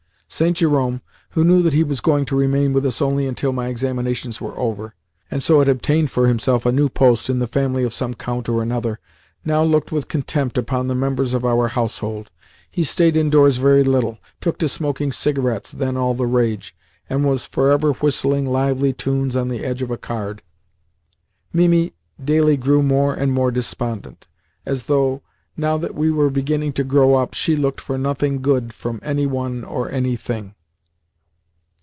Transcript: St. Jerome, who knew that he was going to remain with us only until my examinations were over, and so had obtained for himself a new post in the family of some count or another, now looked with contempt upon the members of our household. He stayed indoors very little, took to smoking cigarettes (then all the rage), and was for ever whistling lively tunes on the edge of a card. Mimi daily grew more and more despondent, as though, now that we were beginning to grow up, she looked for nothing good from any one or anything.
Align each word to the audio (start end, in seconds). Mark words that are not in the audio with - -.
St. 0.33 0.55
Jerome, 0.55 1.01
who 1.31 1.43
knew 1.43 1.61
that 1.61 1.73
he 1.73 1.83
was 1.83 1.99
going 1.99 2.23
to 2.25 2.37
remain 2.37 2.71
with 2.71 2.85
us 2.85 3.01
only 3.01 3.27
until 3.27 3.51
my 3.51 3.67
examinations 3.67 4.39
were 4.39 4.57
over, 4.57 4.95
and 5.29 5.43
so 5.43 5.59
had 5.59 5.67
obtained 5.67 6.09
for 6.09 6.25
himself 6.29 6.65
a 6.65 6.71
new 6.71 6.87
post 6.87 7.29
in 7.29 7.39
the 7.39 7.47
family 7.47 7.83
of 7.83 7.93
some 7.93 8.13
count 8.13 8.47
or 8.47 8.63
another, 8.63 8.97
now 9.43 9.61
looked 9.61 9.91
with 9.91 10.07
contempt 10.07 10.57
upon 10.57 10.87
the 10.87 10.95
members 10.95 11.33
of 11.33 11.43
our 11.45 11.67
household. 11.67 12.31
He 12.71 12.85
stayed 12.85 13.17
indoors 13.17 13.57
very 13.57 13.83
little, 13.83 14.19
took 14.39 14.57
to 14.59 14.69
smoking 14.69 15.11
cigarettes 15.11 15.69
(then 15.69 15.97
all 15.97 16.13
the 16.13 16.25
rage), 16.27 16.77
and 17.09 17.25
was 17.25 17.45
for 17.45 17.69
ever 17.69 17.91
whistling 17.91 18.45
lively 18.45 18.93
tunes 18.93 19.35
on 19.35 19.49
the 19.49 19.65
edge 19.65 19.81
of 19.81 19.91
a 19.91 19.97
card. 19.97 20.41
Mimi 21.51 21.91
daily 22.23 22.55
grew 22.55 22.81
more 22.81 23.13
and 23.13 23.33
more 23.33 23.51
despondent, 23.51 24.27
as 24.65 24.83
though, 24.83 25.21
now 25.57 25.77
that 25.77 25.93
we 25.93 26.09
were 26.09 26.29
beginning 26.29 26.71
to 26.71 26.83
grow 26.83 27.15
up, 27.15 27.33
she 27.33 27.57
looked 27.57 27.81
for 27.81 27.97
nothing 27.97 28.41
good 28.41 28.71
from 28.73 28.99
any 29.03 29.27
one 29.27 29.65
or 29.65 29.91
anything. 29.91 30.55